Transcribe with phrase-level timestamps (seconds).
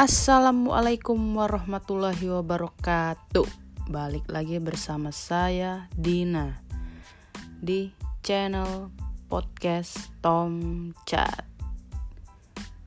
[0.00, 3.44] Assalamualaikum warahmatullahi wabarakatuh.
[3.92, 6.56] Balik lagi bersama saya Dina
[7.60, 7.92] di
[8.24, 8.88] channel
[9.28, 11.44] podcast Tom Chat.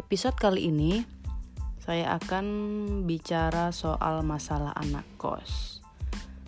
[0.00, 1.04] Episode kali ini
[1.84, 2.46] saya akan
[3.04, 5.84] bicara soal masalah anak kos.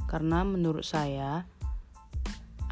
[0.09, 1.45] Karena menurut saya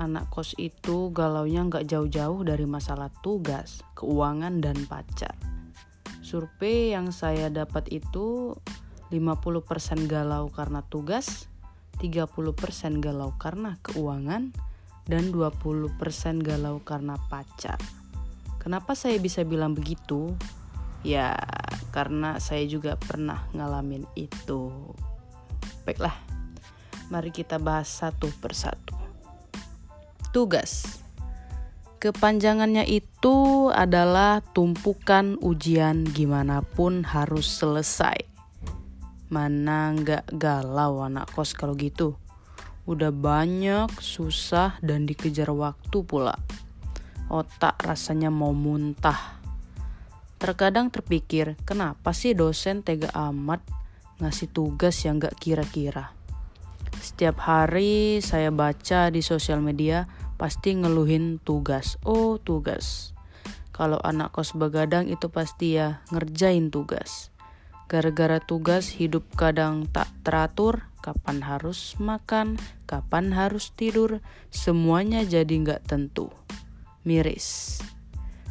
[0.01, 5.37] anak kos itu galaunya nggak jauh-jauh dari masalah tugas, keuangan, dan pacar.
[6.35, 8.59] Survei yang saya dapat itu
[9.15, 11.47] 50% galau karena tugas,
[12.03, 14.51] 30% galau karena keuangan,
[15.07, 15.95] dan 20%
[16.43, 17.79] galau karena pacar.
[18.59, 20.35] Kenapa saya bisa bilang begitu?
[21.07, 21.39] Ya,
[21.95, 24.75] karena saya juga pernah ngalamin itu.
[25.87, 26.19] Baiklah,
[27.15, 28.99] mari kita bahas satu persatu.
[30.35, 31.04] Tugas.
[32.05, 38.29] Kepanjangannya itu adalah tumpukan ujian gimana pun harus selesai.
[39.33, 42.21] Mana nggak galau anak kos kalau gitu.
[42.85, 46.37] Udah banyak, susah, dan dikejar waktu pula.
[47.33, 49.41] Otak rasanya mau muntah.
[50.37, 53.65] Terkadang terpikir, kenapa sih dosen tega amat
[54.21, 56.13] ngasih tugas yang gak kira-kira.
[57.01, 60.05] Setiap hari saya baca di sosial media
[60.37, 61.97] pasti ngeluhin tugas.
[62.03, 63.15] Oh, tugas.
[63.75, 67.35] Kalau anak kos begadang itu pasti ya ngerjain tugas.
[67.91, 72.57] Gara-gara tugas hidup kadang tak teratur, kapan harus makan,
[72.89, 76.31] kapan harus tidur, semuanya jadi nggak tentu.
[77.05, 77.83] Miris.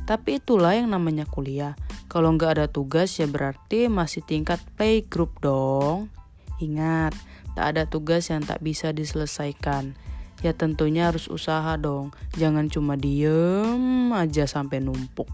[0.03, 1.73] Tapi itulah yang namanya kuliah.
[2.11, 6.13] Kalau nggak ada tugas ya berarti masih tingkat play group dong.
[6.61, 7.17] Ingat,
[7.57, 9.97] tak ada tugas yang tak bisa diselesaikan.
[10.43, 12.11] Ya tentunya harus usaha dong.
[12.35, 15.31] Jangan cuma diem aja sampai numpuk.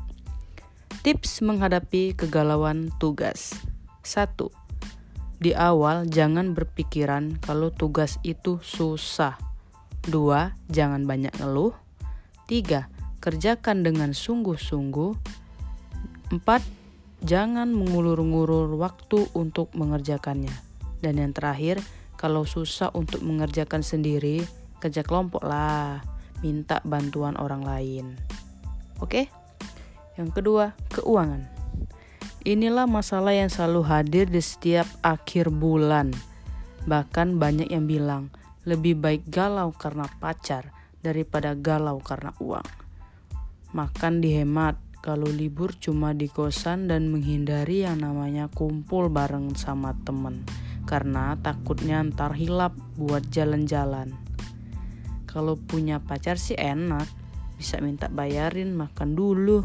[1.01, 3.57] Tips menghadapi kegalauan tugas.
[4.05, 4.29] 1.
[5.41, 9.39] Di awal jangan berpikiran kalau tugas itu susah.
[10.05, 10.53] 2.
[10.69, 11.73] Jangan banyak ngeluh.
[12.45, 12.91] 3.
[13.17, 15.11] Kerjakan dengan sungguh-sungguh.
[16.29, 16.45] 4.
[17.25, 20.53] Jangan mengulur-ngulur waktu untuk mengerjakannya.
[20.99, 21.79] Dan yang terakhir,
[22.19, 24.43] kalau susah untuk mengerjakan sendiri,
[24.79, 26.01] kerja kelompok lah.
[26.39, 28.05] Minta bantuan orang lain.
[29.03, 29.27] Oke?
[30.15, 31.47] Yang kedua, keuangan.
[32.47, 36.15] Inilah masalah yang selalu hadir di setiap akhir bulan.
[36.87, 38.31] Bahkan banyak yang bilang,
[38.63, 40.71] lebih baik galau karena pacar
[41.03, 42.67] daripada galau karena uang.
[43.75, 50.43] Makan dihemat, kalau libur cuma di kosan dan menghindari yang namanya kumpul bareng sama temen
[50.89, 54.28] karena takutnya ntar hilap buat jalan-jalan.
[55.29, 57.05] Kalau punya pacar sih enak,
[57.53, 59.61] bisa minta bayarin makan dulu.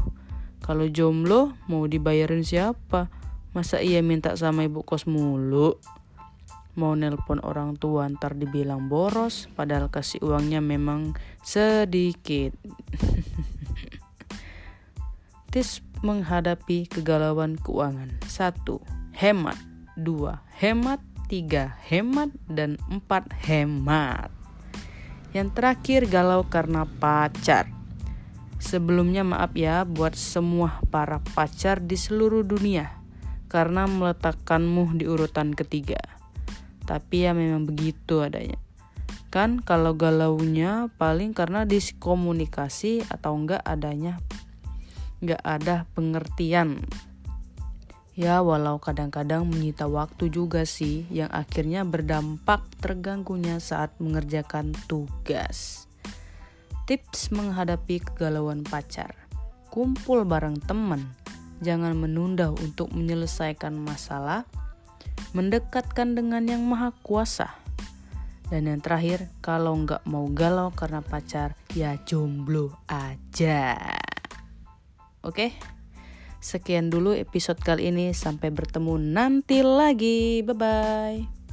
[0.60, 3.08] Kalau jomblo mau dibayarin siapa?
[3.56, 5.80] Masa iya minta sama ibu kos mulu?
[6.76, 12.52] Mau nelpon orang tua ntar dibilang boros padahal kasih uangnya memang sedikit.
[15.54, 18.12] Tips menghadapi kegalauan keuangan.
[18.28, 19.16] 1.
[19.16, 19.56] Hemat.
[19.96, 20.60] 2.
[20.60, 21.00] Hemat.
[21.32, 21.72] 3.
[21.88, 22.30] Hemat.
[22.52, 23.32] Dan 4.
[23.48, 24.43] Hemat.
[25.34, 27.66] Yang terakhir galau karena pacar.
[28.62, 33.02] Sebelumnya maaf ya buat semua para pacar di seluruh dunia
[33.50, 35.98] karena meletakkanmu di urutan ketiga.
[36.86, 38.56] Tapi ya memang begitu adanya.
[39.34, 44.22] Kan kalau galaunya paling karena diskomunikasi atau enggak adanya
[45.24, 46.84] gak ada pengertian.
[48.14, 55.90] Ya walau kadang-kadang menyita waktu juga sih yang akhirnya berdampak terganggunya saat mengerjakan tugas.
[56.86, 59.18] Tips menghadapi kegalauan pacar.
[59.66, 61.10] Kumpul bareng teman.
[61.58, 64.46] Jangan menunda untuk menyelesaikan masalah.
[65.34, 67.50] Mendekatkan dengan yang maha kuasa.
[68.46, 73.74] Dan yang terakhir, kalau nggak mau galau karena pacar, ya jomblo aja.
[75.26, 75.73] Oke.
[76.44, 78.12] Sekian dulu episode kali ini.
[78.12, 80.44] Sampai bertemu nanti lagi.
[80.44, 81.43] Bye bye.